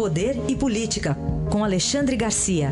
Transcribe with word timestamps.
Poder 0.00 0.32
e 0.48 0.56
Política, 0.56 1.10
com 1.52 1.62
Alexandre 1.62 2.16
Garcia. 2.16 2.68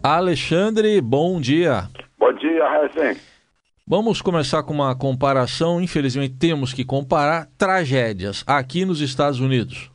Alexandre, 0.00 1.00
bom 1.00 1.40
dia. 1.40 1.88
Bom 2.16 2.32
dia, 2.34 2.62
Heisen. 2.72 3.20
Vamos 3.84 4.22
começar 4.22 4.62
com 4.62 4.72
uma 4.72 4.96
comparação. 4.96 5.80
Infelizmente, 5.80 6.38
temos 6.38 6.72
que 6.72 6.84
comparar 6.84 7.46
tragédias 7.58 8.44
aqui 8.46 8.84
nos 8.84 9.00
Estados 9.00 9.40
Unidos. 9.40 9.90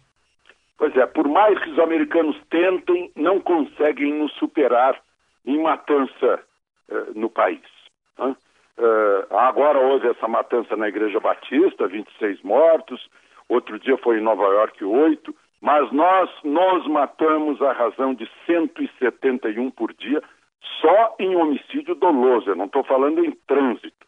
Pois 0.78 0.94
é, 0.98 1.06
por 1.06 1.26
mais 1.26 1.58
que 1.64 1.70
os 1.70 1.80
americanos 1.80 2.36
tentem, 2.50 3.14
não 3.16 3.40
conseguem 3.40 4.14
nos 4.14 4.34
superar 4.34 5.02
em 5.46 5.58
matança 5.64 6.42
uh, 6.90 7.18
no 7.18 7.30
país. 7.30 7.62
Uh, 8.78 9.36
agora 9.38 9.80
houve 9.80 10.08
essa 10.08 10.28
matança 10.28 10.76
na 10.76 10.90
Igreja 10.90 11.20
Batista, 11.20 11.88
26 11.88 12.42
mortos, 12.42 13.10
outro 13.48 13.80
dia 13.80 13.98
foi 13.98 14.18
em 14.18 14.24
Nova 14.24 14.44
York, 14.44 14.84
8, 14.84 15.34
mas 15.62 15.92
nós 15.92 16.30
nos 16.44 16.86
matamos 16.88 17.62
a 17.62 17.72
razão 17.72 18.14
de 18.14 18.30
171 18.46 19.72
por 19.72 19.94
dia 19.94 20.22
só 20.82 21.16
em 21.20 21.36
homicídio 21.36 21.96
doloso, 21.96 22.50
eu 22.50 22.56
não 22.56 22.66
estou 22.66 22.84
falando 22.84 23.24
em 23.24 23.32
trânsito, 23.48 24.06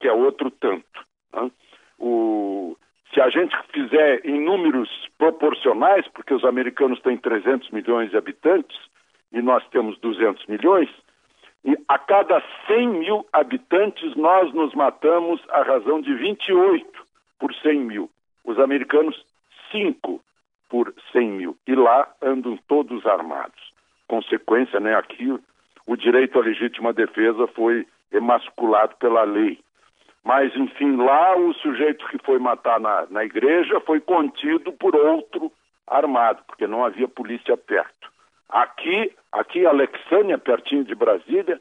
que 0.00 0.08
é 0.08 0.12
outro 0.12 0.50
tanto. 0.50 1.04
Né? 1.32 1.50
O, 1.98 2.76
se 3.12 3.20
a 3.20 3.28
gente 3.30 3.54
fizer 3.72 4.24
em 4.24 4.40
números 4.40 4.90
proporcionais, 5.18 6.06
porque 6.08 6.34
os 6.34 6.44
americanos 6.44 7.00
têm 7.00 7.16
300 7.16 7.70
milhões 7.70 8.10
de 8.10 8.16
habitantes 8.16 8.76
e 9.32 9.40
nós 9.40 9.66
temos 9.68 9.98
200 10.00 10.46
milhões, 10.46 10.88
e 11.64 11.76
a 11.88 11.98
cada 11.98 12.42
100 12.66 12.88
mil 12.88 13.26
habitantes 13.32 14.16
nós 14.16 14.52
nos 14.52 14.74
matamos 14.74 15.40
a 15.50 15.62
razão 15.62 16.00
de 16.00 16.12
28 16.14 17.06
por 17.38 17.54
100 17.54 17.80
mil. 17.80 18.10
Os 18.44 18.58
americanos, 18.58 19.24
5 19.70 20.20
por 20.68 20.92
100 21.12 21.30
mil. 21.30 21.56
E 21.66 21.74
lá 21.74 22.08
andam 22.20 22.58
todos 22.66 23.06
armados. 23.06 23.72
Consequência, 24.08 24.80
né? 24.80 24.94
Aqui 24.96 25.38
o 25.86 25.96
direito 25.96 26.38
à 26.38 26.42
legítima 26.42 26.92
defesa 26.92 27.46
foi 27.48 27.86
emasculado 28.12 28.96
pela 28.96 29.22
lei. 29.22 29.58
Mas, 30.24 30.54
enfim, 30.56 30.96
lá 30.96 31.36
o 31.36 31.52
sujeito 31.54 32.06
que 32.08 32.18
foi 32.24 32.38
matar 32.38 32.78
na, 32.78 33.06
na 33.10 33.24
igreja 33.24 33.80
foi 33.80 34.00
contido 34.00 34.72
por 34.72 34.94
outro 34.94 35.50
armado, 35.86 36.42
porque 36.46 36.66
não 36.66 36.84
havia 36.84 37.08
polícia 37.08 37.56
perto. 37.56 38.11
Aqui, 38.52 39.10
aqui 39.32 39.66
Alexânia, 39.66 40.36
pertinho 40.36 40.84
de 40.84 40.94
Brasília, 40.94 41.60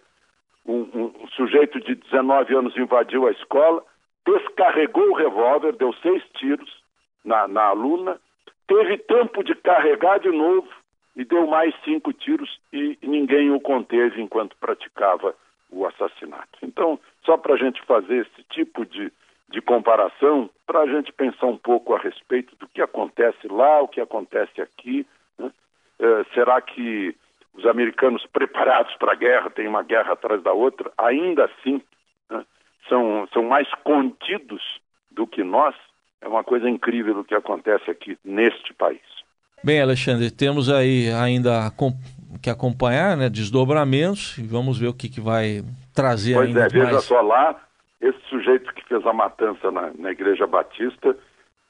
um, 0.66 0.81
um, 0.94 1.14
um 1.23 1.28
sujeito 1.30 1.80
de 1.80 1.95
19 1.95 2.53
anos 2.53 2.78
invadiu 2.78 3.28
a 3.28 3.31
escola, 3.31 3.84
descarregou 4.25 5.09
o 5.09 5.16
revólver, 5.16 5.73
deu 5.73 5.94
seis 6.02 6.23
tiros 6.38 6.69
na, 7.23 7.47
na 7.47 7.64
aluna, 7.64 8.19
teve 8.67 8.97
tempo 8.97 9.44
de 9.44 9.56
carregar 9.56 10.19
de 10.19 10.30
novo 10.30 10.67
e 11.16 11.23
deu 11.25 11.47
mais 11.47 11.73
cinco 11.84 12.14
tiros 12.14 12.59
e 12.72 12.97
ninguém 13.02 13.52
o 13.52 13.59
conteve 13.59 14.22
enquanto 14.22 14.56
praticava 14.58 15.36
o 15.69 15.86
assassinato. 15.86 16.59
Então, 16.62 17.00
só 17.25 17.38
para 17.38 17.53
a 17.53 17.58
gente 17.58 17.81
fazer 17.84 18.28
esse 18.28 18.44
tipo 18.50 18.86
de, 18.86 19.12
de 19.50 19.62
comparação, 19.62 20.50
para 20.67 20.81
a 20.81 20.88
gente 20.88 21.12
pensar 21.14 21.47
um 21.47 21.58
pouco 21.58 21.94
a 21.94 22.00
respeito 22.00 22.56
do 22.58 22.67
que 22.67 22.81
acontece 22.81 23.47
lá, 23.47 23.81
o 23.81 23.88
que 23.88 24.02
acontece 24.02 24.62
aqui. 24.62 25.06
Né? 25.38 25.52
É, 26.02 26.26
será 26.34 26.60
que 26.60 27.16
os 27.54 27.66
americanos 27.66 28.26
preparados 28.34 28.96
para 28.96 29.12
a 29.12 29.16
guerra, 29.16 29.52
tem 29.52 29.68
uma 29.68 29.84
guerra 29.84 30.14
atrás 30.14 30.42
da 30.42 30.52
outra, 30.52 30.92
ainda 30.98 31.46
assim 31.46 31.82
né? 32.30 32.44
são, 32.90 33.28
são 33.32 33.44
mais 33.44 33.70
contidos 33.84 34.62
do 35.12 35.28
que 35.28 35.44
nós? 35.44 35.76
É 36.22 36.28
uma 36.28 36.44
coisa 36.44 36.68
incrível 36.68 37.20
o 37.20 37.24
que 37.24 37.36
acontece 37.36 37.90
aqui 37.90 38.18
neste 38.26 38.74
país. 38.74 39.02
Bem, 39.64 39.80
Alexandre, 39.80 40.31
temos 40.31 40.72
aí 40.72 41.12
ainda 41.12 41.72
que 42.42 42.50
acompanhar, 42.50 43.16
né, 43.16 43.30
desdobramentos 43.30 44.36
e 44.40 44.44
vamos 44.44 44.80
ver 44.80 44.88
o 44.88 44.94
que, 44.94 45.08
que 45.08 45.22
vai 45.22 45.62
trazer 45.94 46.34
pois 46.34 46.48
ainda 46.48 46.66
é, 46.66 46.68
veja 46.68 46.94
mais. 46.94 47.04
só 47.04 47.22
lá, 47.22 47.62
esse 48.00 48.20
sujeito 48.28 48.74
que 48.74 48.84
fez 48.88 49.06
a 49.06 49.14
matança 49.14 49.70
na, 49.70 49.92
na 49.94 50.12
Igreja 50.12 50.48
Batista 50.48 51.16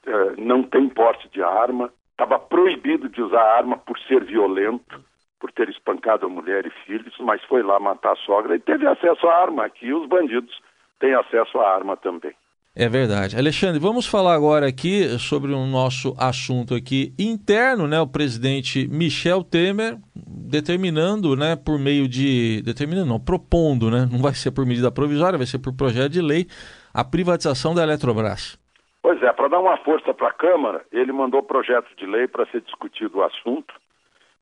eh, 0.06 0.32
não 0.38 0.62
tem 0.62 0.88
porte 0.88 1.28
de 1.28 1.42
arma, 1.42 1.92
estava 2.22 2.38
proibido 2.38 3.08
de 3.08 3.20
usar 3.20 3.42
arma 3.42 3.76
por 3.76 3.98
ser 4.00 4.24
violento, 4.24 5.00
por 5.40 5.50
ter 5.50 5.68
espancado 5.68 6.26
a 6.26 6.28
mulher 6.28 6.64
e 6.64 6.70
filhos, 6.86 7.14
mas 7.18 7.42
foi 7.44 7.62
lá 7.62 7.80
matar 7.80 8.12
a 8.12 8.16
sogra 8.16 8.54
e 8.54 8.60
teve 8.60 8.86
acesso 8.86 9.26
à 9.26 9.42
arma. 9.42 9.64
Aqui 9.64 9.92
os 9.92 10.08
bandidos 10.08 10.54
têm 11.00 11.14
acesso 11.14 11.58
à 11.58 11.68
arma 11.68 11.96
também. 11.96 12.32
É 12.74 12.88
verdade. 12.88 13.36
Alexandre, 13.36 13.78
vamos 13.78 14.06
falar 14.06 14.34
agora 14.34 14.66
aqui 14.66 15.18
sobre 15.18 15.52
o 15.52 15.66
nosso 15.66 16.14
assunto 16.16 16.74
aqui 16.74 17.12
interno, 17.18 17.86
né? 17.86 18.00
O 18.00 18.06
presidente 18.06 18.88
Michel 18.88 19.44
Temer 19.44 19.98
determinando, 20.14 21.36
né, 21.36 21.54
por 21.56 21.78
meio 21.78 22.08
de 22.08 22.62
determinando 22.62 23.08
não, 23.08 23.20
propondo, 23.20 23.90
né? 23.90 24.08
Não 24.10 24.20
vai 24.20 24.32
ser 24.32 24.52
por 24.52 24.64
medida 24.64 24.90
provisória, 24.90 25.36
vai 25.36 25.46
ser 25.46 25.58
por 25.58 25.74
projeto 25.74 26.12
de 26.12 26.22
lei 26.22 26.46
a 26.94 27.04
privatização 27.04 27.74
da 27.74 27.82
Eletrobras. 27.82 28.61
Pois 29.02 29.20
é, 29.22 29.32
para 29.32 29.48
dar 29.48 29.58
uma 29.58 29.76
força 29.78 30.14
para 30.14 30.28
a 30.28 30.32
Câmara, 30.32 30.84
ele 30.92 31.10
mandou 31.12 31.42
projeto 31.42 31.94
de 31.96 32.06
lei 32.06 32.28
para 32.28 32.46
ser 32.46 32.60
discutido 32.60 33.18
o 33.18 33.24
assunto 33.24 33.74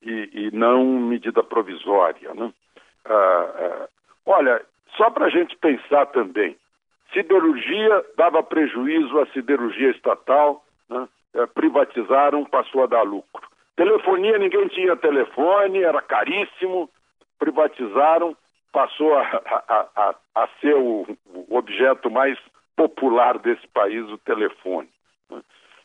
e, 0.03 0.31
e 0.33 0.51
não 0.53 0.85
medida 0.85 1.43
provisória, 1.43 2.35
né? 2.35 2.53
Ah, 3.07 3.49
ah, 3.55 3.89
olha, 4.27 4.63
só 4.97 5.11
para 5.11 5.27
a 5.27 5.31
gente 5.31 5.57
pensar 5.57 6.07
também, 6.07 6.57
Siderurgia 7.13 8.05
dava 8.17 8.43
prejuízo 8.43 9.19
à 9.19 9.27
siderurgia 9.27 9.91
estatal, 9.91 10.65
né? 10.89 11.09
É, 11.33 11.47
privatizaram, 11.47 12.45
passou 12.45 12.83
a 12.83 12.87
dar 12.87 13.03
lucro. 13.03 13.49
Telefonia, 13.77 14.37
ninguém 14.37 14.67
tinha 14.69 14.97
telefone, 14.97 15.83
era 15.83 16.03
caríssimo, 16.03 16.91
privatizaram, 17.39 18.37
passou 18.73 19.17
a, 19.17 19.23
a, 19.23 19.87
a, 19.97 20.15
a 20.35 20.49
ser 20.61 20.75
o, 20.75 21.07
o, 21.27 21.57
objeto 21.57 22.11
mais 22.11 22.39
popular 22.81 23.39
desse 23.39 23.67
país, 23.69 24.09
o 24.09 24.17
telefone. 24.17 24.89
Né? 25.31 25.43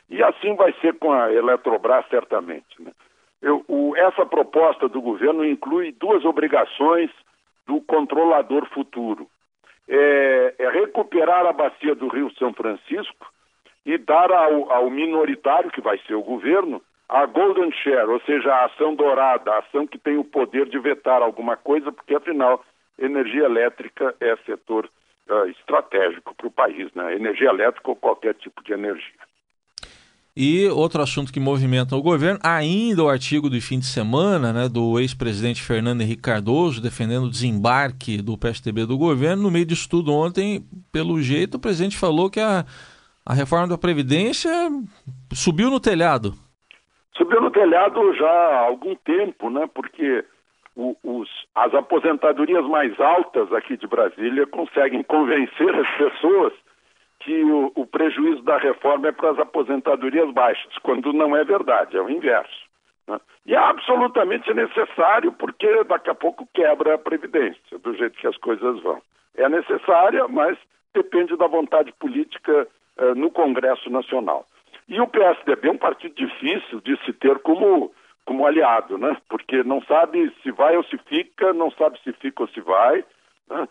E 0.10 0.24
assim 0.24 0.56
vai 0.56 0.74
ser 0.80 0.94
com 0.94 1.12
a 1.12 1.30
Eletrobras, 1.34 2.06
certamente. 2.10 2.82
Né? 2.82 2.92
Eu, 3.42 3.66
o, 3.68 3.94
essa 3.98 4.26
proposta 4.26 4.88
do 4.88 5.02
governo 5.02 5.44
inclui 5.44 5.92
duas 5.92 6.24
obrigações 6.24 7.12
do 7.68 7.82
controlador 7.82 8.66
futuro 8.68 9.28
é, 9.90 10.56
é 10.58 10.70
recuperar 10.70 11.46
a 11.46 11.52
bacia 11.52 11.94
do 11.96 12.08
Rio 12.08 12.32
São 12.40 12.54
Francisco 12.54 13.28
e 13.86 13.98
dar 13.98 14.32
ao, 14.32 14.72
ao, 14.72 14.90
minoritário, 14.90 15.70
que 15.72 15.82
vai 15.82 16.00
ser 16.08 16.16
o 16.16 16.24
governo, 16.24 16.82
a 17.10 17.26
golden 17.26 17.72
share, 17.72 18.10
ou 18.10 18.22
seja, 18.22 18.52
a 18.52 18.66
ação 18.66 18.96
dourada, 18.96 19.52
a 19.52 19.60
ação 19.60 19.86
que 19.86 19.98
tem 19.98 20.18
o 20.18 20.24
poder 20.24 20.68
de 20.68 20.80
vetar 20.80 21.22
alguma 21.22 21.58
coisa, 21.58 21.92
porque 21.92 22.16
afinal 22.16 22.64
energia 22.98 23.44
elétrica 23.44 24.16
é 24.22 24.36
setor 24.38 24.90
uh, 25.30 25.50
estratégico 25.50 26.36
para 26.36 26.48
o 26.48 26.52
país, 26.52 26.92
né? 26.94 27.16
Energia 27.16 27.50
elétrica 27.50 27.90
ou 27.90 27.96
qualquer 27.96 28.34
tipo 28.36 28.64
de 28.64 28.74
energia. 28.74 29.26
E 30.38 30.68
outro 30.68 31.02
assunto 31.02 31.32
que 31.32 31.40
movimenta 31.40 31.96
o 31.96 32.02
governo, 32.02 32.42
ainda 32.44 33.02
o 33.02 33.08
artigo 33.08 33.50
do 33.50 33.62
fim 33.62 33.80
de 33.80 33.86
semana, 33.86 34.52
né, 34.52 34.68
do 34.68 35.00
ex-presidente 35.00 35.64
Fernando 35.64 36.02
Henrique 36.02 36.22
Cardoso, 36.22 36.82
defendendo 36.82 37.24
o 37.24 37.30
desembarque 37.30 38.22
do 38.22 38.38
PSDB 38.38 38.86
do 38.86 38.98
governo. 38.98 39.44
No 39.44 39.52
meio 39.52 39.66
de 39.66 39.74
estudo 39.74 40.12
ontem, 40.12 40.62
pelo 40.92 41.22
jeito, 41.22 41.56
o 41.56 41.60
presidente 41.60 41.98
falou 41.98 42.30
que 42.30 42.42
a, 42.42 42.66
a 43.26 43.34
reforma 43.34 43.70
da 43.70 43.78
Previdência 43.78 44.52
subiu 45.32 45.70
no 45.70 45.80
telhado. 45.80 46.34
Subiu 47.16 47.40
no 47.40 47.50
telhado 47.50 48.14
já 48.16 48.28
há 48.28 48.66
algum 48.66 48.94
tempo, 48.94 49.50
né? 49.50 49.70
Porque 49.74 50.26
o, 50.76 50.96
os, 51.04 51.30
as 51.56 51.74
aposentadorias 51.74 52.66
mais 52.66 53.00
altas 53.00 53.52
aqui 53.54 53.78
de 53.78 53.88
Brasília 53.88 54.46
conseguem 54.48 55.04
convencer 55.04 55.74
as 55.74 55.98
pessoas 55.98 56.54
que 57.20 57.44
o, 57.44 57.72
o 57.76 57.88
prejuízo 57.88 58.42
da 58.44 58.58
reforma 58.58 59.08
é 59.08 59.12
para 59.12 59.32
as 59.32 59.40
aposentadorias 59.40 60.32
baixas, 60.32 60.78
quando 60.84 61.12
não 61.14 61.36
é 61.36 61.44
verdade, 61.44 61.98
é 61.98 62.02
o 62.02 62.10
inverso. 62.10 62.66
Né? 63.08 63.20
E 63.46 63.56
é 63.56 63.58
absolutamente 63.58 64.54
necessário, 64.54 65.32
porque 65.32 65.84
daqui 65.86 66.10
a 66.10 66.16
pouco 66.16 66.48
quebra 66.54 66.96
a 66.96 67.00
Previdência, 67.00 67.80
do 67.80 67.96
jeito 67.96 68.18
que 68.18 68.28
as 68.28 68.38
coisas 68.38 68.82
vão. 68.82 69.02
É 69.36 69.48
necessária, 69.50 70.28
mas 70.28 70.58
depende 70.94 71.36
da 71.36 71.48
vontade 71.48 71.92
política 71.94 72.68
uh, 72.98 73.16
no 73.16 73.32
Congresso 73.32 73.90
Nacional. 73.90 74.46
E 74.88 75.00
o 75.02 75.08
PSDB 75.08 75.68
é 75.68 75.72
um 75.72 75.78
partido 75.78 76.16
difícil 76.16 76.80
de 76.82 76.96
se 77.04 77.14
ter 77.14 77.40
como, 77.40 77.92
como 78.26 78.46
aliado, 78.46 78.98
né? 78.98 79.16
porque 79.30 79.64
não 79.64 79.82
sabe 79.84 80.34
se 80.42 80.52
vai 80.52 80.76
ou 80.76 80.84
se 80.84 80.98
fica, 80.98 81.54
não 81.54 81.72
sabe 81.72 82.00
se 82.04 82.12
fica 82.14 82.44
ou 82.44 82.50
se 82.50 82.62
vai. 82.62 83.04
Né? 83.50 83.68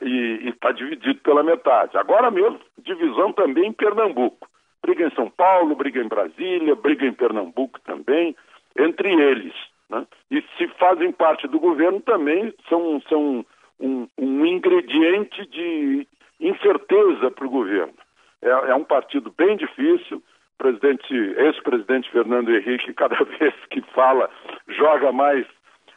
e 0.00 0.48
está 0.48 0.72
dividido 0.72 1.20
pela 1.20 1.42
metade. 1.42 1.96
Agora 1.98 2.30
mesmo, 2.30 2.58
divisão 2.78 3.32
também 3.32 3.66
em 3.66 3.72
Pernambuco. 3.72 4.48
Briga 4.82 5.06
em 5.06 5.14
São 5.14 5.28
Paulo, 5.28 5.76
briga 5.76 6.00
em 6.00 6.08
Brasília, 6.08 6.74
briga 6.74 7.04
em 7.04 7.12
Pernambuco 7.12 7.78
também, 7.80 8.34
entre 8.78 9.12
eles. 9.12 9.52
Né? 9.90 10.06
E 10.30 10.42
se 10.56 10.66
fazem 10.78 11.12
parte 11.12 11.46
do 11.46 11.60
governo 11.60 12.00
também 12.00 12.54
são, 12.68 13.02
são 13.08 13.44
um, 13.78 14.08
um 14.16 14.46
ingrediente 14.46 15.46
de 15.46 16.06
incerteza 16.40 17.30
para 17.30 17.46
o 17.46 17.50
governo. 17.50 17.92
É, 18.40 18.48
é, 18.48 18.74
um 18.74 18.84
partido 18.84 19.32
bem 19.36 19.56
difícil. 19.56 20.22
Presidente, 20.60 21.14
ex-presidente 21.14 22.10
Fernando 22.10 22.54
Henrique, 22.54 22.92
cada 23.02 23.16
vez 23.24 23.54
que 23.70 23.80
fala, 23.94 24.28
joga 24.68 25.10
mais, 25.10 25.46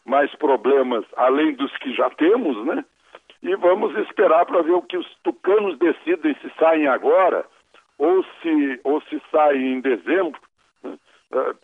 mais 0.05 0.33
problemas 0.35 1.03
além 1.17 1.53
dos 1.53 1.75
que 1.79 1.93
já 1.93 2.09
temos, 2.11 2.65
né? 2.65 2.85
E 3.41 3.53
vamos 3.57 3.93
esperar 4.07 4.45
para 4.45 4.61
ver 4.61 4.71
o 4.71 4.81
que 4.81 4.95
os 4.95 5.05
tucanos 5.21 5.77
decidem 5.77 6.33
se 6.35 6.49
saem 6.57 6.87
agora 6.87 7.45
ou 7.97 8.23
se, 8.41 8.79
ou 8.85 9.01
se 9.01 9.21
saem 9.29 9.73
em 9.73 9.81
dezembro. 9.81 10.39
Né? 10.81 10.97
Uh, 11.33 11.55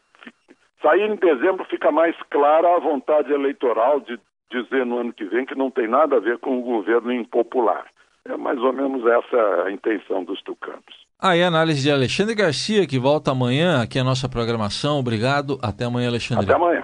sair 0.81 1.10
em 1.10 1.16
dezembro 1.16 1.63
fica 1.69 1.90
mais 1.94 2.18
clara 2.30 2.75
a 2.75 2.80
vontade 2.80 3.31
eleitoral 3.31 4.02
de 4.02 4.19
dizer 4.52 4.86
no 4.86 4.98
ano 4.98 5.13
que 5.13 5.24
vem 5.24 5.45
que 5.45 5.56
não 5.56 5.72
tem 5.72 5.88
nada 5.88 6.18
a 6.18 6.19
ver 6.19 6.38
com 6.40 6.60
o 6.60 6.63
governo 6.63 7.13
impopular. 7.13 7.86
É 8.25 8.36
mais 8.36 8.60
ou 8.60 8.74
menos 8.74 9.06
essa 9.06 9.63
a 9.63 9.72
intenção 9.72 10.25
dos 10.25 10.42
tucanos. 10.42 11.09
Aí 11.21 11.44
a 11.44 11.48
análise 11.48 11.81
de 11.81 11.92
Alexandre 11.92 12.33
Garcia, 12.33 12.88
que 12.88 12.98
volta 12.98 13.31
amanhã 13.31 13.81
aqui 13.81 14.00
a 14.00 14.04
nossa 14.06 14.30
programação. 14.30 15.00
Obrigado. 15.00 15.60
Até 15.62 15.83
amanhã, 15.83 16.07
Alexandre. 16.07 16.45
Até 16.45 16.56
amanhã. 16.56 16.83